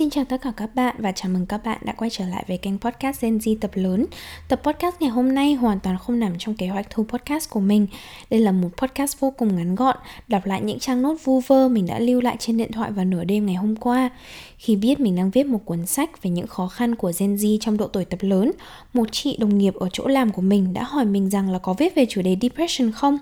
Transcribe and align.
Xin 0.00 0.10
chào 0.10 0.24
tất 0.24 0.42
cả 0.42 0.52
các 0.56 0.74
bạn 0.74 0.96
và 0.98 1.12
chào 1.12 1.32
mừng 1.32 1.46
các 1.46 1.64
bạn 1.64 1.78
đã 1.84 1.92
quay 1.92 2.10
trở 2.10 2.26
lại 2.26 2.44
với 2.48 2.58
kênh 2.58 2.78
podcast 2.78 3.22
Gen 3.22 3.38
Z 3.38 3.56
tập 3.60 3.70
lớn. 3.74 4.06
Tập 4.48 4.60
podcast 4.62 4.94
ngày 5.00 5.10
hôm 5.10 5.34
nay 5.34 5.54
hoàn 5.54 5.80
toàn 5.80 5.98
không 5.98 6.20
nằm 6.20 6.38
trong 6.38 6.54
kế 6.54 6.68
hoạch 6.68 6.90
thu 6.90 7.04
podcast 7.08 7.50
của 7.50 7.60
mình. 7.60 7.86
Đây 8.30 8.40
là 8.40 8.52
một 8.52 8.68
podcast 8.76 9.20
vô 9.20 9.30
cùng 9.30 9.56
ngắn 9.56 9.74
gọn, 9.74 9.96
đọc 10.28 10.46
lại 10.46 10.60
những 10.64 10.78
trang 10.78 11.02
nốt 11.02 11.14
vu 11.24 11.40
vơ 11.40 11.68
mình 11.68 11.86
đã 11.86 11.98
lưu 11.98 12.20
lại 12.20 12.36
trên 12.38 12.56
điện 12.56 12.72
thoại 12.72 12.90
vào 12.92 13.04
nửa 13.04 13.24
đêm 13.24 13.46
ngày 13.46 13.54
hôm 13.54 13.76
qua. 13.76 14.10
Khi 14.58 14.76
biết 14.76 15.00
mình 15.00 15.16
đang 15.16 15.30
viết 15.30 15.46
một 15.46 15.60
cuốn 15.64 15.86
sách 15.86 16.22
về 16.22 16.30
những 16.30 16.46
khó 16.46 16.68
khăn 16.68 16.94
của 16.94 17.12
Gen 17.18 17.34
Z 17.34 17.58
trong 17.60 17.76
độ 17.76 17.86
tuổi 17.86 18.04
tập 18.04 18.18
lớn, 18.20 18.52
một 18.92 19.08
chị 19.12 19.36
đồng 19.40 19.58
nghiệp 19.58 19.74
ở 19.74 19.88
chỗ 19.92 20.06
làm 20.06 20.32
của 20.32 20.42
mình 20.42 20.72
đã 20.72 20.82
hỏi 20.82 21.04
mình 21.04 21.30
rằng 21.30 21.50
là 21.50 21.58
có 21.58 21.74
viết 21.78 21.94
về 21.94 22.06
chủ 22.08 22.22
đề 22.22 22.36
depression 22.40 22.92
không? 22.92 23.18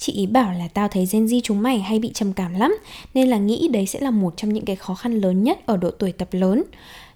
Chị 0.00 0.12
ý 0.12 0.26
bảo 0.26 0.52
là 0.52 0.68
tao 0.74 0.88
thấy 0.88 1.08
Gen 1.12 1.26
Z 1.26 1.40
chúng 1.44 1.62
mày 1.62 1.80
hay 1.80 1.98
bị 1.98 2.10
trầm 2.14 2.32
cảm 2.32 2.54
lắm 2.54 2.78
Nên 3.14 3.28
là 3.28 3.38
nghĩ 3.38 3.68
đấy 3.68 3.86
sẽ 3.86 4.00
là 4.00 4.10
một 4.10 4.34
trong 4.36 4.52
những 4.52 4.64
cái 4.64 4.76
khó 4.76 4.94
khăn 4.94 5.20
lớn 5.20 5.44
nhất 5.44 5.66
ở 5.66 5.76
độ 5.76 5.90
tuổi 5.90 6.12
tập 6.12 6.28
lớn 6.32 6.62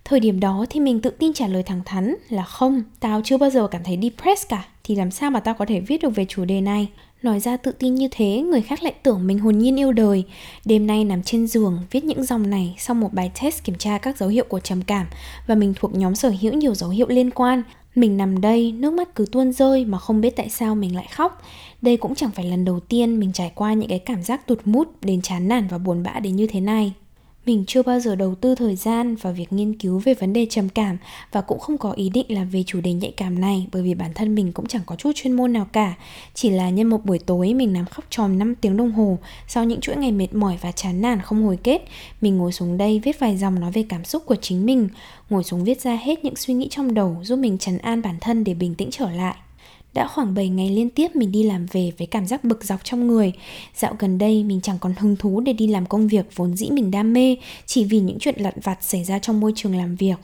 Thời 0.04 0.20
điểm 0.20 0.40
đó 0.40 0.66
thì 0.70 0.80
mình 0.80 1.00
tự 1.00 1.10
tin 1.10 1.32
trả 1.32 1.46
lời 1.46 1.62
thẳng 1.62 1.80
thắn 1.84 2.14
là 2.28 2.44
không, 2.44 2.82
tao 3.00 3.20
chưa 3.24 3.38
bao 3.38 3.50
giờ 3.50 3.66
cảm 3.66 3.84
thấy 3.84 3.98
depressed 4.02 4.48
cả 4.48 4.64
Thì 4.84 4.94
làm 4.94 5.10
sao 5.10 5.30
mà 5.30 5.40
tao 5.40 5.54
có 5.54 5.64
thể 5.64 5.80
viết 5.80 6.02
được 6.02 6.10
về 6.10 6.26
chủ 6.28 6.44
đề 6.44 6.60
này 6.60 6.88
Nói 7.24 7.40
ra 7.40 7.56
tự 7.56 7.72
tin 7.72 7.94
như 7.94 8.08
thế, 8.10 8.40
người 8.40 8.62
khác 8.62 8.82
lại 8.82 8.94
tưởng 9.02 9.26
mình 9.26 9.38
hồn 9.38 9.58
nhiên 9.58 9.78
yêu 9.78 9.92
đời. 9.92 10.24
Đêm 10.64 10.86
nay 10.86 11.04
nằm 11.04 11.22
trên 11.22 11.46
giường, 11.46 11.78
viết 11.90 12.04
những 12.04 12.24
dòng 12.24 12.50
này 12.50 12.74
sau 12.78 12.94
một 12.94 13.12
bài 13.12 13.30
test 13.42 13.64
kiểm 13.64 13.74
tra 13.78 13.98
các 13.98 14.18
dấu 14.18 14.28
hiệu 14.28 14.44
của 14.48 14.60
trầm 14.60 14.82
cảm 14.82 15.06
và 15.46 15.54
mình 15.54 15.74
thuộc 15.76 15.94
nhóm 15.94 16.14
sở 16.14 16.32
hữu 16.40 16.52
nhiều 16.52 16.74
dấu 16.74 16.90
hiệu 16.90 17.06
liên 17.08 17.30
quan. 17.30 17.62
Mình 17.94 18.16
nằm 18.16 18.40
đây, 18.40 18.72
nước 18.72 18.92
mắt 18.92 19.14
cứ 19.14 19.26
tuôn 19.32 19.52
rơi 19.52 19.84
mà 19.84 19.98
không 19.98 20.20
biết 20.20 20.36
tại 20.36 20.48
sao 20.48 20.74
mình 20.74 20.96
lại 20.96 21.08
khóc. 21.12 21.42
Đây 21.82 21.96
cũng 21.96 22.14
chẳng 22.14 22.30
phải 22.30 22.44
lần 22.44 22.64
đầu 22.64 22.80
tiên 22.80 23.20
mình 23.20 23.32
trải 23.32 23.52
qua 23.54 23.72
những 23.72 23.88
cái 23.88 23.98
cảm 23.98 24.22
giác 24.22 24.46
tụt 24.46 24.58
mút 24.64 24.88
đến 25.02 25.22
chán 25.22 25.48
nản 25.48 25.68
và 25.68 25.78
buồn 25.78 26.02
bã 26.02 26.20
đến 26.20 26.36
như 26.36 26.46
thế 26.46 26.60
này. 26.60 26.92
Mình 27.46 27.64
chưa 27.66 27.82
bao 27.82 28.00
giờ 28.00 28.14
đầu 28.14 28.34
tư 28.34 28.54
thời 28.54 28.76
gian 28.76 29.16
vào 29.16 29.32
việc 29.32 29.52
nghiên 29.52 29.78
cứu 29.78 29.98
về 29.98 30.14
vấn 30.14 30.32
đề 30.32 30.46
trầm 30.50 30.68
cảm 30.68 30.96
và 31.32 31.40
cũng 31.40 31.58
không 31.58 31.78
có 31.78 31.92
ý 31.92 32.08
định 32.08 32.26
làm 32.28 32.48
về 32.48 32.64
chủ 32.66 32.80
đề 32.80 32.92
nhạy 32.92 33.12
cảm 33.16 33.40
này 33.40 33.66
bởi 33.72 33.82
vì 33.82 33.94
bản 33.94 34.10
thân 34.14 34.34
mình 34.34 34.52
cũng 34.52 34.66
chẳng 34.66 34.82
có 34.86 34.96
chút 34.96 35.12
chuyên 35.14 35.32
môn 35.32 35.52
nào 35.52 35.66
cả. 35.72 35.94
Chỉ 36.34 36.50
là 36.50 36.70
nhân 36.70 36.86
một 36.86 37.04
buổi 37.04 37.18
tối 37.18 37.54
mình 37.54 37.72
nằm 37.72 37.86
khóc 37.86 38.04
tròn 38.10 38.38
5 38.38 38.54
tiếng 38.54 38.76
đồng 38.76 38.92
hồ 38.92 39.18
sau 39.48 39.64
những 39.64 39.80
chuỗi 39.80 39.96
ngày 39.96 40.12
mệt 40.12 40.34
mỏi 40.34 40.58
và 40.60 40.72
chán 40.72 41.00
nản 41.00 41.20
không 41.20 41.44
hồi 41.44 41.58
kết. 41.62 41.82
Mình 42.20 42.38
ngồi 42.38 42.52
xuống 42.52 42.78
đây 42.78 43.00
viết 43.04 43.20
vài 43.20 43.36
dòng 43.36 43.60
nói 43.60 43.70
về 43.72 43.84
cảm 43.88 44.04
xúc 44.04 44.22
của 44.26 44.36
chính 44.36 44.66
mình, 44.66 44.88
ngồi 45.30 45.44
xuống 45.44 45.64
viết 45.64 45.80
ra 45.80 45.94
hết 45.94 46.24
những 46.24 46.36
suy 46.36 46.54
nghĩ 46.54 46.68
trong 46.70 46.94
đầu 46.94 47.16
giúp 47.22 47.36
mình 47.36 47.58
trấn 47.58 47.78
an 47.78 48.02
bản 48.02 48.16
thân 48.20 48.44
để 48.44 48.54
bình 48.54 48.74
tĩnh 48.74 48.88
trở 48.90 49.10
lại. 49.10 49.34
Đã 49.94 50.06
khoảng 50.06 50.34
7 50.34 50.48
ngày 50.48 50.70
liên 50.70 50.90
tiếp 50.90 51.16
mình 51.16 51.32
đi 51.32 51.42
làm 51.42 51.66
về 51.72 51.92
với 51.98 52.06
cảm 52.06 52.26
giác 52.26 52.44
bực 52.44 52.64
dọc 52.64 52.84
trong 52.84 53.06
người. 53.06 53.32
Dạo 53.74 53.96
gần 53.98 54.18
đây 54.18 54.44
mình 54.44 54.60
chẳng 54.60 54.78
còn 54.80 54.94
hứng 54.98 55.16
thú 55.16 55.40
để 55.40 55.52
đi 55.52 55.66
làm 55.66 55.86
công 55.86 56.08
việc 56.08 56.36
vốn 56.36 56.56
dĩ 56.56 56.70
mình 56.70 56.90
đam 56.90 57.12
mê 57.12 57.36
Chỉ 57.66 57.84
vì 57.84 58.00
những 58.00 58.18
chuyện 58.20 58.34
lặt 58.38 58.54
vặt 58.62 58.78
xảy 58.80 59.04
ra 59.04 59.18
trong 59.18 59.40
môi 59.40 59.52
trường 59.56 59.76
làm 59.76 59.96
việc. 59.96 60.16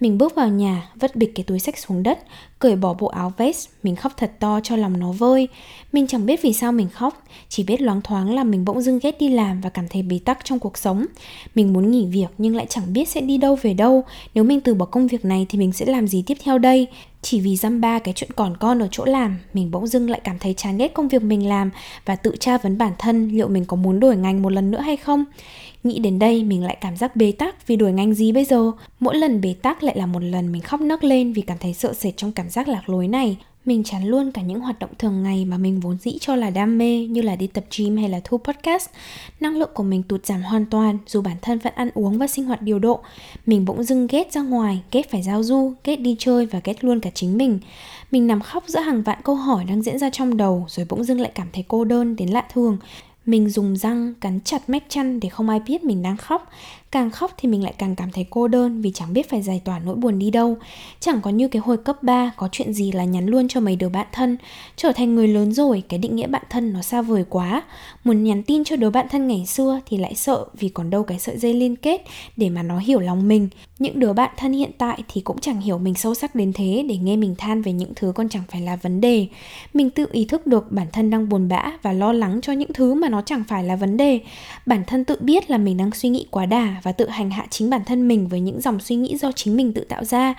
Mình 0.00 0.18
bước 0.18 0.34
vào 0.34 0.48
nhà, 0.48 0.90
vất 0.94 1.16
bịch 1.16 1.32
cái 1.34 1.44
túi 1.44 1.58
sách 1.58 1.78
xuống 1.78 2.02
đất 2.02 2.18
Cởi 2.58 2.76
bỏ 2.76 2.94
bộ 2.94 3.06
áo 3.06 3.32
vest, 3.36 3.68
mình 3.82 3.96
khóc 3.96 4.12
thật 4.16 4.32
to 4.38 4.60
cho 4.62 4.76
lòng 4.76 5.00
nó 5.00 5.12
vơi. 5.12 5.48
Mình 5.92 6.06
chẳng 6.06 6.26
biết 6.26 6.42
vì 6.42 6.52
sao 6.52 6.72
mình 6.72 6.88
khóc 6.88 7.24
Chỉ 7.48 7.62
biết 7.64 7.80
loáng 7.80 8.02
thoáng 8.02 8.34
là 8.34 8.44
mình 8.44 8.64
bỗng 8.64 8.82
dưng 8.82 8.98
ghét 9.02 9.18
đi 9.18 9.28
làm 9.28 9.60
và 9.60 9.70
cảm 9.70 9.88
thấy 9.88 10.02
bế 10.02 10.18
tắc 10.24 10.44
trong 10.44 10.58
cuộc 10.58 10.78
sống. 10.78 11.06
Mình 11.54 11.72
muốn 11.72 11.90
nghỉ 11.90 12.06
việc 12.06 12.28
nhưng 12.38 12.56
lại 12.56 12.66
chẳng 12.68 12.92
biết 12.92 13.08
sẽ 13.08 13.20
đi 13.20 13.38
đâu 13.38 13.58
về 13.62 13.74
đâu. 13.74 14.04
Nếu 14.34 14.44
mình 14.44 14.60
từ 14.60 14.74
bỏ 14.74 14.86
công 14.86 15.06
việc 15.06 15.24
này 15.24 15.46
thì 15.48 15.58
mình 15.58 15.72
sẽ 15.72 15.86
làm 15.86 16.08
gì 16.08 16.22
tiếp 16.26 16.36
theo 16.44 16.58
đây? 16.58 16.88
Chỉ 17.22 17.40
vì 17.40 17.56
dăm 17.56 17.80
ba 17.80 17.98
cái 17.98 18.14
chuyện 18.16 18.30
còn 18.36 18.56
con 18.56 18.82
ở 18.82 18.88
chỗ 18.90 19.04
làm, 19.04 19.38
Mình 19.54 19.70
bỗng 19.70 19.86
dưng 19.86 20.10
lại 20.10 20.20
cảm 20.24 20.38
thấy 20.38 20.54
chán 20.54 20.78
ghét 20.78 20.94
công 20.94 21.08
việc 21.08 21.22
mình 21.22 21.48
làm 21.48 21.70
Và 22.04 22.16
tự 22.16 22.36
tra 22.40 22.58
vấn 22.58 22.78
bản 22.78 22.92
thân 22.98 23.28
liệu 23.28 23.48
mình 23.48 23.64
có 23.64 23.76
muốn 23.76 24.00
đổi 24.00 24.16
ngành 24.16 24.42
một 24.42 24.52
lần 24.52 24.70
nữa 24.70 24.80
hay 24.80 24.96
không. 24.96 25.24
Nghĩ 25.84 25.98
đến 25.98 26.18
đây, 26.18 26.44
mình 26.44 26.64
lại 26.64 26.76
cảm 26.80 26.96
giác 26.96 27.16
bế 27.16 27.32
tắc 27.32 27.66
vì 27.66 27.76
đổi 27.76 27.92
ngành 27.92 28.14
gì 28.14 28.32
bây 28.32 28.44
giờ? 28.44 28.72
Mỗi 29.00 29.16
lần 29.16 29.40
bế 29.40 29.54
tắc 29.62 29.82
lại 29.82 29.98
là 29.98 30.06
một 30.06 30.22
lần 30.22 30.52
mình 30.52 30.62
khóc 30.62 30.80
nấc 30.80 31.04
lên 31.04 31.32
vì 31.32 31.42
cảm 31.42 31.58
thấy 31.58 31.74
sợ 31.74 31.92
sệt 31.92 32.16
trong 32.16 32.32
cảm 32.32 32.50
giác 32.50 32.68
lạc 32.68 32.88
lối 32.88 33.08
này 33.08 33.36
mình 33.64 33.84
chán 33.84 34.04
luôn 34.04 34.32
cả 34.32 34.42
những 34.42 34.60
hoạt 34.60 34.78
động 34.78 34.90
thường 34.98 35.22
ngày 35.22 35.44
mà 35.44 35.58
mình 35.58 35.80
vốn 35.80 35.98
dĩ 35.98 36.18
cho 36.20 36.36
là 36.36 36.50
đam 36.50 36.78
mê 36.78 37.06
như 37.06 37.22
là 37.22 37.36
đi 37.36 37.46
tập 37.46 37.64
gym 37.76 37.96
hay 37.96 38.08
là 38.08 38.20
thu 38.24 38.38
podcast. 38.38 38.90
Năng 39.40 39.56
lượng 39.56 39.70
của 39.74 39.82
mình 39.82 40.02
tụt 40.02 40.26
giảm 40.26 40.42
hoàn 40.42 40.66
toàn 40.66 40.98
dù 41.06 41.22
bản 41.22 41.36
thân 41.42 41.58
vẫn 41.58 41.72
ăn 41.76 41.90
uống 41.94 42.18
và 42.18 42.26
sinh 42.26 42.44
hoạt 42.44 42.62
điều 42.62 42.78
độ. 42.78 43.00
Mình 43.46 43.64
bỗng 43.64 43.82
dưng 43.82 44.06
ghét 44.06 44.32
ra 44.32 44.42
ngoài, 44.42 44.82
ghét 44.92 45.10
phải 45.10 45.22
giao 45.22 45.42
du, 45.42 45.72
ghét 45.84 45.96
đi 45.96 46.16
chơi 46.18 46.46
và 46.46 46.60
ghét 46.64 46.84
luôn 46.84 47.00
cả 47.00 47.10
chính 47.14 47.38
mình. 47.38 47.58
Mình 48.10 48.26
nằm 48.26 48.40
khóc 48.40 48.64
giữa 48.66 48.80
hàng 48.80 49.02
vạn 49.02 49.18
câu 49.24 49.34
hỏi 49.34 49.64
đang 49.64 49.82
diễn 49.82 49.98
ra 49.98 50.10
trong 50.10 50.36
đầu 50.36 50.66
rồi 50.68 50.86
bỗng 50.88 51.04
dưng 51.04 51.20
lại 51.20 51.30
cảm 51.34 51.48
thấy 51.52 51.64
cô 51.68 51.84
đơn 51.84 52.16
đến 52.16 52.28
lạ 52.28 52.44
thường. 52.52 52.78
Mình 53.26 53.48
dùng 53.50 53.76
răng 53.76 54.14
cắn 54.20 54.40
chặt 54.40 54.70
mép 54.70 54.82
chăn 54.88 55.20
để 55.20 55.28
không 55.28 55.48
ai 55.48 55.60
biết 55.60 55.84
mình 55.84 56.02
đang 56.02 56.16
khóc. 56.16 56.50
Càng 56.90 57.10
khóc 57.10 57.34
thì 57.36 57.48
mình 57.48 57.62
lại 57.62 57.74
càng 57.78 57.96
cảm 57.96 58.10
thấy 58.12 58.26
cô 58.30 58.48
đơn 58.48 58.80
vì 58.80 58.90
chẳng 58.94 59.12
biết 59.12 59.30
phải 59.30 59.42
giải 59.42 59.60
tỏa 59.64 59.78
nỗi 59.78 59.94
buồn 59.94 60.18
đi 60.18 60.30
đâu. 60.30 60.56
Chẳng 61.00 61.20
có 61.20 61.30
như 61.30 61.48
cái 61.48 61.62
hồi 61.64 61.76
cấp 61.76 62.02
3 62.02 62.32
có 62.36 62.48
chuyện 62.52 62.72
gì 62.72 62.92
là 62.92 63.04
nhắn 63.04 63.26
luôn 63.26 63.48
cho 63.48 63.60
mấy 63.60 63.76
đứa 63.76 63.88
bạn 63.88 64.06
thân. 64.12 64.36
Trở 64.76 64.92
thành 64.92 65.14
người 65.14 65.28
lớn 65.28 65.52
rồi, 65.52 65.82
cái 65.88 65.98
định 65.98 66.16
nghĩa 66.16 66.26
bạn 66.26 66.42
thân 66.50 66.72
nó 66.72 66.82
xa 66.82 67.02
vời 67.02 67.24
quá. 67.28 67.62
Muốn 68.04 68.24
nhắn 68.24 68.42
tin 68.42 68.64
cho 68.64 68.76
đứa 68.76 68.90
bạn 68.90 69.06
thân 69.10 69.28
ngày 69.28 69.46
xưa 69.46 69.80
thì 69.86 69.96
lại 69.96 70.14
sợ 70.14 70.44
vì 70.58 70.68
còn 70.68 70.90
đâu 70.90 71.02
cái 71.02 71.18
sợi 71.18 71.38
dây 71.38 71.54
liên 71.54 71.76
kết 71.76 72.04
để 72.36 72.48
mà 72.48 72.62
nó 72.62 72.78
hiểu 72.78 73.00
lòng 73.00 73.28
mình. 73.28 73.48
Những 73.78 74.00
đứa 74.00 74.12
bạn 74.12 74.30
thân 74.36 74.52
hiện 74.52 74.70
tại 74.78 75.02
thì 75.08 75.20
cũng 75.20 75.38
chẳng 75.40 75.60
hiểu 75.60 75.78
mình 75.78 75.94
sâu 75.94 76.14
sắc 76.14 76.34
đến 76.34 76.52
thế 76.52 76.84
để 76.88 76.96
nghe 76.96 77.16
mình 77.16 77.34
than 77.38 77.62
về 77.62 77.72
những 77.72 77.92
thứ 77.96 78.12
còn 78.14 78.28
chẳng 78.28 78.42
phải 78.48 78.60
là 78.60 78.76
vấn 78.76 79.00
đề. 79.00 79.26
Mình 79.74 79.90
tự 79.90 80.06
ý 80.12 80.24
thức 80.24 80.46
được 80.46 80.72
bản 80.72 80.86
thân 80.92 81.10
đang 81.10 81.28
buồn 81.28 81.48
bã 81.48 81.72
và 81.82 81.92
lo 81.92 82.12
lắng 82.12 82.40
cho 82.42 82.52
những 82.52 82.72
thứ 82.72 82.94
mà 82.94 83.08
nó 83.12 83.22
chẳng 83.22 83.44
phải 83.48 83.64
là 83.64 83.76
vấn 83.76 83.96
đề. 83.96 84.20
Bản 84.66 84.84
thân 84.86 85.04
tự 85.04 85.16
biết 85.20 85.50
là 85.50 85.58
mình 85.58 85.76
đang 85.76 85.90
suy 85.90 86.08
nghĩ 86.08 86.26
quá 86.30 86.46
đà 86.46 86.76
và 86.82 86.92
tự 86.92 87.08
hành 87.08 87.30
hạ 87.30 87.46
chính 87.50 87.70
bản 87.70 87.84
thân 87.84 88.08
mình 88.08 88.28
với 88.28 88.40
những 88.40 88.60
dòng 88.60 88.80
suy 88.80 88.96
nghĩ 88.96 89.16
do 89.16 89.32
chính 89.32 89.56
mình 89.56 89.72
tự 89.72 89.84
tạo 89.88 90.04
ra. 90.04 90.34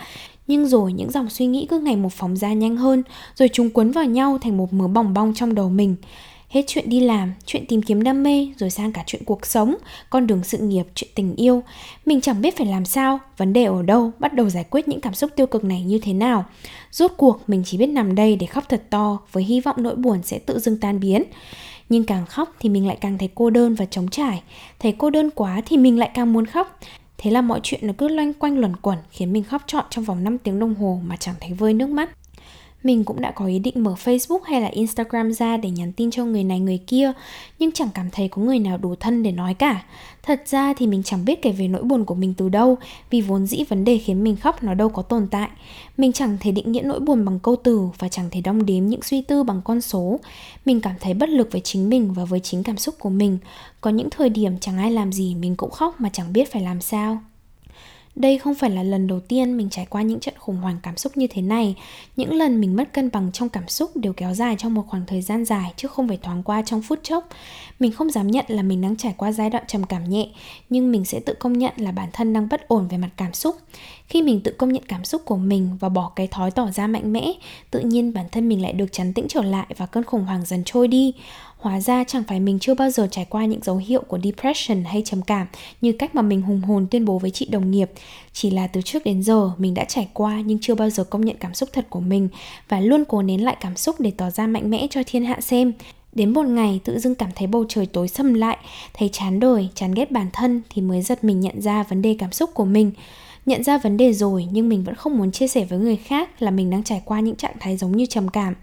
Nhưng 0.48 0.68
rồi 0.68 0.94
những 0.94 1.12
dòng 1.12 1.30
suy 1.30 1.46
nghĩ 1.46 1.68
cứ 1.70 1.80
ngày 1.80 1.96
một 1.96 2.14
phóng 2.14 2.38
ra 2.38 2.54
nhanh 2.54 2.78
hơn, 2.78 3.04
rồi 3.36 3.50
chúng 3.54 3.70
cuốn 3.70 3.92
vào 3.92 4.06
nhau 4.06 4.38
thành 4.42 4.58
một 4.58 4.74
mớ 4.74 4.88
bòng 4.88 5.14
bong 5.14 5.34
trong 5.34 5.56
đầu 5.56 5.70
mình 5.70 5.96
hết 6.54 6.64
chuyện 6.68 6.90
đi 6.90 7.00
làm, 7.00 7.34
chuyện 7.46 7.66
tìm 7.66 7.82
kiếm 7.82 8.04
đam 8.04 8.24
mê, 8.24 8.48
rồi 8.58 8.70
sang 8.70 8.94
cả 8.94 9.04
chuyện 9.08 9.24
cuộc 9.26 9.46
sống, 9.46 9.76
con 10.10 10.28
đường 10.28 10.44
sự 10.44 10.58
nghiệp, 10.58 10.86
chuyện 10.96 11.10
tình 11.16 11.36
yêu. 11.36 11.64
Mình 12.06 12.22
chẳng 12.22 12.42
biết 12.42 12.58
phải 12.58 12.68
làm 12.68 12.86
sao, 12.86 13.20
vấn 13.38 13.54
đề 13.54 13.64
ở 13.64 13.82
đâu, 13.82 14.12
bắt 14.20 14.34
đầu 14.34 14.50
giải 14.50 14.64
quyết 14.70 14.88
những 14.88 15.02
cảm 15.02 15.14
xúc 15.14 15.32
tiêu 15.36 15.48
cực 15.48 15.64
này 15.64 15.82
như 15.82 16.00
thế 16.04 16.14
nào. 16.14 16.46
Rốt 16.92 17.12
cuộc, 17.18 17.40
mình 17.48 17.64
chỉ 17.66 17.78
biết 17.78 17.88
nằm 17.88 18.16
đây 18.16 18.36
để 18.36 18.48
khóc 18.48 18.64
thật 18.70 18.84
to, 18.90 19.20
với 19.32 19.44
hy 19.44 19.62
vọng 19.62 19.76
nỗi 19.80 19.96
buồn 19.96 20.24
sẽ 20.24 20.40
tự 20.40 20.60
dưng 20.60 20.78
tan 20.78 21.00
biến. 21.00 21.24
Nhưng 21.90 22.04
càng 22.04 22.26
khóc 22.26 22.56
thì 22.60 22.70
mình 22.70 22.88
lại 22.88 22.98
càng 23.02 23.18
thấy 23.18 23.30
cô 23.36 23.50
đơn 23.50 23.76
và 23.76 23.86
trống 23.86 24.08
trải. 24.08 24.44
Thấy 24.80 24.96
cô 24.98 25.10
đơn 25.10 25.30
quá 25.36 25.62
thì 25.66 25.78
mình 25.78 26.00
lại 26.00 26.12
càng 26.14 26.34
muốn 26.34 26.46
khóc. 26.46 26.80
Thế 27.18 27.32
là 27.32 27.42
mọi 27.42 27.60
chuyện 27.64 27.88
nó 27.88 27.94
cứ 27.98 28.08
loanh 28.08 28.34
quanh 28.34 28.58
luẩn 28.58 28.76
quẩn, 28.76 28.98
khiến 29.12 29.34
mình 29.34 29.44
khóc 29.44 29.64
trọn 29.68 29.86
trong 29.90 30.04
vòng 30.04 30.24
5 30.24 30.38
tiếng 30.38 30.60
đồng 30.60 30.76
hồ 30.76 31.00
mà 31.06 31.18
chẳng 31.18 31.36
thấy 31.40 31.54
vơi 31.54 31.74
nước 31.74 31.90
mắt 31.90 32.10
mình 32.84 33.04
cũng 33.04 33.22
đã 33.22 33.32
có 33.32 33.46
ý 33.46 33.60
định 33.60 33.84
mở 33.84 33.94
Facebook 34.04 34.40
hay 34.44 34.62
là 34.62 34.68
Instagram 34.68 35.34
ra 35.34 35.58
để 35.58 35.70
nhắn 35.70 35.92
tin 35.92 36.12
cho 36.12 36.26
người 36.26 36.44
này, 36.44 36.60
người 36.60 36.80
kia, 36.88 37.12
Nhưng 37.60 37.72
chẳng 37.72 37.90
cảm 37.94 38.10
thấy 38.12 38.28
có 38.28 38.42
người 38.42 38.60
nào 38.60 38.78
đủ 38.78 38.96
thân 38.96 39.24
để 39.24 39.32
nói 39.32 39.54
cả. 39.54 39.84
Thật 40.24 40.42
ra 40.46 40.74
thì 40.74 40.88
mình 40.88 41.04
chẳng 41.04 41.26
biết 41.26 41.42
kể 41.42 41.52
về 41.52 41.68
nỗi 41.68 41.84
buồn 41.84 42.06
của 42.06 42.16
mình 42.16 42.34
từ 42.38 42.50
đâu, 42.50 42.78
Vì 43.10 43.22
vốn 43.22 43.48
dĩ 43.48 43.64
vấn 43.70 43.86
đề 43.86 43.98
khiến 43.98 44.24
mình 44.24 44.36
khóc 44.36 44.64
nó 44.64 44.74
đâu 44.74 44.90
có 44.90 45.02
tồn 45.02 45.28
tại. 45.32 45.50
Mình 45.98 46.12
chẳng 46.12 46.38
thể 46.40 46.52
định 46.52 46.72
nghĩa 46.72 46.82
nỗi 46.82 47.00
buồn 47.00 47.26
bằng 47.26 47.40
câu 47.40 47.56
từ 47.56 47.88
Và 48.00 48.10
chẳng 48.10 48.30
thể 48.32 48.42
đong 48.42 48.66
đếm 48.66 48.86
những 48.86 49.02
suy 49.02 49.22
tư 49.22 49.44
bằng 49.44 49.62
con 49.66 49.82
số. 49.82 50.20
Mình 50.66 50.82
cảm 50.82 50.96
thấy 51.00 51.14
bất 51.14 51.30
lực 51.30 51.52
với 51.52 51.62
chính 51.62 51.90
mình 51.90 52.14
và 52.14 52.26
với 52.26 52.40
chính 52.40 52.64
cảm 52.64 52.78
xúc 52.78 52.96
của 53.00 53.10
mình. 53.10 53.38
Có 53.82 53.90
những 53.90 54.10
thời 54.10 54.30
điểm 54.30 54.60
chẳng 54.60 54.78
ai 54.78 54.92
làm 54.92 55.14
gì 55.14 55.36
mình 55.36 55.56
cũng 55.56 55.72
khóc 55.72 56.02
mà 56.02 56.10
chẳng 56.14 56.34
biết 56.34 56.52
phải 56.52 56.62
làm 56.62 56.82
sao 56.82 57.22
đây 58.16 58.38
không 58.38 58.56
phải 58.56 58.70
là 58.70 58.84
lần 58.84 59.08
đầu 59.08 59.20
tiên 59.20 59.58
mình 59.58 59.70
trải 59.70 59.86
qua 59.86 60.02
những 60.02 60.20
trận 60.20 60.34
khủng 60.38 60.56
hoảng 60.56 60.78
cảm 60.84 60.98
xúc 60.98 61.18
như 61.18 61.28
thế 61.28 61.42
này. 61.42 61.76
Những 62.16 62.34
lần 62.34 62.62
mình 62.62 62.76
mất 62.76 62.94
cân 62.94 63.10
bằng 63.14 63.32
trong 63.32 63.50
cảm 63.50 63.68
xúc 63.68 63.92
đều 63.96 64.14
kéo 64.14 64.34
dài 64.34 64.56
trong 64.60 64.74
một 64.74 64.84
khoảng 64.88 65.06
thời 65.06 65.22
gian 65.22 65.46
dài 65.46 65.74
chứ 65.78 65.88
không 65.88 66.08
phải 66.08 66.18
thoáng 66.18 66.44
qua 66.44 66.62
trong 66.66 66.82
phút 66.82 67.00
chốc. 67.04 67.30
Mình 67.80 67.92
không 67.92 68.10
dám 68.10 68.28
nhận 68.28 68.46
là 68.48 68.62
mình 68.62 68.82
đang 68.82 68.96
trải 68.96 69.14
qua 69.18 69.32
giai 69.32 69.50
đoạn 69.50 69.64
trầm 69.68 69.84
cảm 69.84 70.10
nhẹ, 70.10 70.30
nhưng 70.70 70.92
mình 70.92 71.06
sẽ 71.06 71.20
tự 71.20 71.34
công 71.34 71.54
nhận 71.54 71.74
là 71.78 71.92
bản 71.92 72.10
thân 72.14 72.34
đang 72.34 72.50
bất 72.50 72.68
ổn 72.68 72.88
về 72.88 72.98
mặt 72.98 73.10
cảm 73.18 73.34
xúc. 73.34 73.56
Khi 74.08 74.22
mình 74.22 74.42
tự 74.42 74.56
công 74.58 74.74
nhận 74.74 74.84
cảm 74.88 75.06
xúc 75.06 75.22
của 75.26 75.38
mình 75.38 75.78
và 75.80 75.90
bỏ 75.90 76.12
cái 76.16 76.28
thói 76.28 76.52
tỏ 76.52 76.72
ra 76.72 76.88
mạnh 76.88 77.14
mẽ, 77.14 77.34
tự 77.72 77.80
nhiên 77.80 78.14
bản 78.14 78.26
thân 78.32 78.50
mình 78.50 78.62
lại 78.62 78.74
được 78.74 78.92
chấn 78.92 79.14
tĩnh 79.14 79.26
trở 79.30 79.42
lại 79.42 79.66
và 79.78 79.86
cơn 79.86 80.04
khủng 80.04 80.26
hoảng 80.26 80.46
dần 80.46 80.64
trôi 80.66 80.88
đi 80.88 81.14
Hóa 81.64 81.80
ra 81.80 82.04
chẳng 82.04 82.24
phải 82.28 82.40
mình 82.40 82.60
chưa 82.60 82.74
bao 82.74 82.90
giờ 82.90 83.08
trải 83.12 83.26
qua 83.30 83.46
những 83.46 83.64
dấu 83.64 83.78
hiệu 83.78 84.02
của 84.08 84.20
depression 84.24 84.84
hay 84.84 85.02
trầm 85.06 85.22
cảm 85.22 85.48
như 85.82 85.92
cách 85.92 86.16
mà 86.16 86.22
mình 86.22 86.42
hùng 86.42 86.62
hồn 86.62 86.88
tuyên 86.92 87.06
bố 87.06 87.20
với 87.20 87.32
chị 87.32 87.46
đồng 87.46 87.72
nghiệp. 87.72 87.92
Chỉ 88.34 88.50
là 88.52 88.68
từ 88.68 88.82
trước 88.82 89.04
đến 89.04 89.24
giờ 89.24 89.52
mình 89.58 89.74
đã 89.74 89.84
trải 89.84 90.08
qua 90.14 90.42
nhưng 90.46 90.60
chưa 90.62 90.76
bao 90.76 90.90
giờ 90.90 91.04
công 91.04 91.26
nhận 91.26 91.36
cảm 91.40 91.54
xúc 91.54 91.70
thật 91.74 91.86
của 91.90 92.00
mình 92.00 92.30
và 92.70 92.80
luôn 92.80 93.04
cố 93.06 93.22
nén 93.22 93.44
lại 93.44 93.58
cảm 93.62 93.76
xúc 93.76 93.96
để 94.00 94.12
tỏ 94.18 94.30
ra 94.30 94.48
mạnh 94.48 94.70
mẽ 94.70 94.88
cho 94.90 95.02
thiên 95.06 95.26
hạ 95.26 95.42
xem. 95.42 95.74
Đến 96.14 96.34
một 96.34 96.46
ngày 96.46 96.80
tự 96.84 97.00
dưng 97.00 97.16
cảm 97.16 97.30
thấy 97.36 97.48
bầu 97.48 97.66
trời 97.70 97.86
tối 97.86 98.08
sầm 98.08 98.34
lại, 98.34 98.58
thấy 98.94 99.10
chán 99.10 99.40
đời, 99.40 99.70
chán 99.76 99.94
ghét 99.94 100.12
bản 100.12 100.28
thân 100.34 100.62
thì 100.70 100.82
mới 100.82 101.02
giật 101.02 101.24
mình 101.24 101.40
nhận 101.40 101.62
ra 101.62 101.84
vấn 101.84 102.02
đề 102.02 102.16
cảm 102.20 102.32
xúc 102.32 102.50
của 102.54 102.66
mình. 102.66 102.92
Nhận 103.46 103.64
ra 103.64 103.78
vấn 103.78 103.98
đề 103.98 104.14
rồi 104.14 104.48
nhưng 104.52 104.70
mình 104.70 104.84
vẫn 104.84 104.96
không 104.96 105.18
muốn 105.18 105.32
chia 105.32 105.48
sẻ 105.48 105.66
với 105.66 105.80
người 105.80 105.96
khác 105.96 106.42
là 106.42 106.52
mình 106.52 106.70
đang 106.70 106.84
trải 106.84 107.02
qua 107.06 107.20
những 107.20 107.36
trạng 107.36 107.56
thái 107.60 107.78
giống 107.78 107.98
như 107.98 108.06
trầm 108.06 108.28
cảm. 108.28 108.54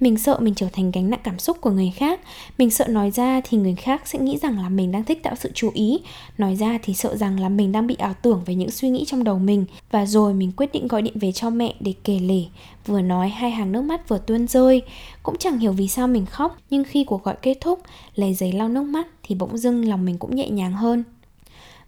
Mình 0.00 0.18
sợ 0.18 0.38
mình 0.40 0.54
trở 0.54 0.68
thành 0.72 0.90
gánh 0.90 1.10
nặng 1.10 1.20
cảm 1.24 1.38
xúc 1.38 1.60
của 1.60 1.70
người 1.70 1.92
khác. 1.96 2.20
Mình 2.58 2.70
sợ 2.70 2.86
nói 2.88 3.10
ra 3.10 3.40
thì 3.44 3.58
người 3.58 3.74
khác 3.74 4.02
sẽ 4.04 4.18
nghĩ 4.18 4.38
rằng 4.42 4.58
là 4.58 4.68
mình 4.68 4.92
đang 4.92 5.04
thích 5.04 5.22
tạo 5.22 5.34
sự 5.34 5.50
chú 5.54 5.70
ý. 5.74 5.98
Nói 6.38 6.56
ra 6.56 6.78
thì 6.82 6.94
sợ 6.94 7.16
rằng 7.16 7.40
là 7.40 7.48
mình 7.48 7.72
đang 7.72 7.86
bị 7.86 7.94
ảo 7.94 8.14
tưởng 8.22 8.42
về 8.46 8.54
những 8.54 8.70
suy 8.70 8.88
nghĩ 8.88 9.04
trong 9.06 9.24
đầu 9.24 9.38
mình. 9.38 9.64
Và 9.90 10.06
rồi 10.06 10.34
mình 10.34 10.52
quyết 10.56 10.72
định 10.72 10.88
gọi 10.88 11.02
điện 11.02 11.18
về 11.18 11.32
cho 11.32 11.50
mẹ 11.50 11.74
để 11.80 11.94
kể 12.04 12.18
lể. 12.18 12.42
Vừa 12.86 13.00
nói 13.00 13.28
hai 13.28 13.50
hàng 13.50 13.72
nước 13.72 13.82
mắt 13.82 14.08
vừa 14.08 14.18
tuôn 14.18 14.46
rơi. 14.46 14.82
Cũng 15.22 15.38
chẳng 15.38 15.58
hiểu 15.58 15.72
vì 15.72 15.88
sao 15.88 16.08
mình 16.08 16.26
khóc 16.26 16.58
nhưng 16.70 16.84
khi 16.84 17.04
cuộc 17.04 17.24
gọi 17.24 17.36
kết 17.42 17.58
thúc, 17.60 17.80
lấy 18.14 18.34
giấy 18.34 18.52
lau 18.52 18.68
nước 18.68 18.82
mắt 18.82 19.06
thì 19.22 19.34
bỗng 19.34 19.58
dưng 19.58 19.88
lòng 19.88 20.04
mình 20.04 20.18
cũng 20.18 20.36
nhẹ 20.36 20.48
nhàng 20.48 20.72
hơn 20.72 21.04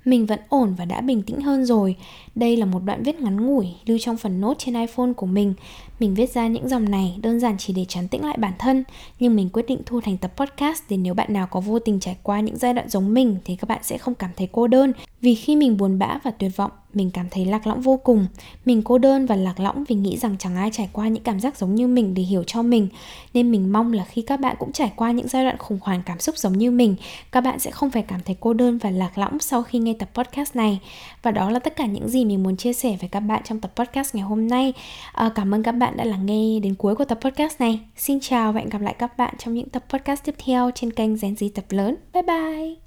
mình 0.07 0.27
vẫn 0.27 0.41
ổn 0.49 0.75
và 0.79 0.85
đã 0.85 1.01
bình 1.01 1.23
tĩnh 1.23 1.41
hơn 1.41 1.65
rồi. 1.65 1.97
Đây 2.37 2.57
là 2.57 2.67
một 2.67 2.81
đoạn 2.85 3.03
viết 3.03 3.21
ngắn 3.21 3.47
ngủi 3.47 3.67
lưu 3.87 3.99
trong 4.01 4.17
phần 4.17 4.41
nốt 4.41 4.55
trên 4.59 4.75
iPhone 4.75 5.13
của 5.13 5.27
mình. 5.27 5.55
Mình 6.01 6.15
viết 6.15 6.31
ra 6.33 6.47
những 6.47 6.69
dòng 6.69 6.91
này 6.91 7.19
đơn 7.23 7.41
giản 7.41 7.59
chỉ 7.59 7.73
để 7.73 7.85
trấn 7.85 8.09
tĩnh 8.09 8.25
lại 8.25 8.37
bản 8.41 8.53
thân, 8.59 8.85
nhưng 9.21 9.37
mình 9.37 9.49
quyết 9.53 9.67
định 9.69 9.81
thu 9.87 10.01
thành 10.01 10.17
tập 10.17 10.33
podcast 10.37 10.83
để 10.89 10.97
nếu 10.97 11.15
bạn 11.15 11.33
nào 11.33 11.47
có 11.47 11.61
vô 11.61 11.79
tình 11.79 12.01
trải 12.01 12.17
qua 12.23 12.41
những 12.41 12.57
giai 12.57 12.75
đoạn 12.75 12.89
giống 12.89 13.15
mình 13.15 13.37
thì 13.45 13.57
các 13.57 13.69
bạn 13.69 13.81
sẽ 13.83 13.99
không 13.99 14.15
cảm 14.15 14.31
thấy 14.37 14.49
cô 14.53 14.67
đơn. 14.67 14.93
Vì 15.21 15.35
khi 15.35 15.57
mình 15.57 15.77
buồn 15.77 15.99
bã 15.99 16.19
và 16.25 16.31
tuyệt 16.31 16.57
vọng, 16.57 16.71
mình 16.95 17.11
cảm 17.11 17.27
thấy 17.31 17.45
lạc 17.45 17.67
lõng 17.67 17.81
vô 17.81 17.97
cùng. 17.97 18.27
Mình 18.65 18.83
cô 18.83 18.99
đơn 18.99 19.27
và 19.27 19.37
lạc 19.37 19.61
lõng 19.61 19.85
vì 19.85 19.97
nghĩ 19.97 20.17
rằng 20.17 20.37
chẳng 20.39 20.57
ai 20.57 20.71
trải 20.73 20.89
qua 20.93 21.09
những 21.09 21.23
cảm 21.23 21.41
giác 21.41 21.59
giống 21.59 21.75
như 21.75 21.87
mình 21.87 22.15
để 22.15 22.23
hiểu 22.23 22.45
cho 22.47 22.63
mình. 22.63 22.89
Nên 23.35 23.51
mình 23.51 23.73
mong 23.73 23.93
là 23.93 24.05
khi 24.05 24.23
các 24.23 24.41
bạn 24.41 24.57
cũng 24.59 24.73
trải 24.73 24.93
qua 24.97 25.11
những 25.11 25.29
giai 25.29 25.45
đoạn 25.45 25.59
khủng 25.59 25.79
hoảng 25.83 26.03
cảm 26.07 26.21
xúc 26.21 26.39
giống 26.39 26.59
như 26.59 26.71
mình, 26.71 26.97
các 27.33 27.41
bạn 27.41 27.59
sẽ 27.59 27.71
không 27.71 27.91
phải 27.91 28.03
cảm 28.03 28.21
thấy 28.25 28.37
cô 28.41 28.53
đơn 28.53 28.79
và 28.79 28.91
lạc 28.91 29.19
lõng 29.19 29.39
sau 29.39 29.63
khi 29.63 29.79
nghe 29.79 29.93
tập 29.93 30.09
podcast 30.15 30.57
này. 30.57 30.81
Và 31.23 31.31
đó 31.31 31.51
là 31.51 31.59
tất 31.59 31.77
cả 31.77 31.87
những 31.87 32.09
gì 32.09 32.25
mình 32.29 32.43
muốn 32.43 32.57
chia 32.57 32.73
sẻ 32.73 32.97
với 33.01 33.09
các 33.09 33.21
bạn 33.21 33.43
trong 33.45 33.61
tập 33.61 33.73
podcast 33.77 34.15
ngày 34.15 34.25
hôm 34.25 34.49
nay. 34.49 34.73
À, 35.13 35.31
cảm 35.35 35.55
ơn 35.55 35.63
các 35.63 35.73
bạn 35.73 35.97
đã 35.97 36.05
lắng 36.05 36.27
nghe 36.27 36.61
đến 36.61 36.75
cuối 36.75 36.95
của 36.95 37.05
tập 37.05 37.19
podcast 37.21 37.61
này. 37.61 37.81
Xin 37.97 38.21
chào 38.21 38.53
và 38.53 38.61
hẹn 38.61 38.69
gặp 38.69 38.81
lại 38.81 38.95
các 38.99 39.17
bạn 39.17 39.35
trong 39.39 39.55
những 39.55 39.69
tập 39.69 39.85
podcast 39.89 40.25
tiếp 40.25 40.35
theo 40.45 40.71
trên 40.75 40.93
kênh 40.93 41.17
Gen 41.17 41.35
Z 41.35 41.49
tập 41.55 41.65
lớn. 41.71 41.97
Bye 42.13 42.23
bye! 42.23 42.86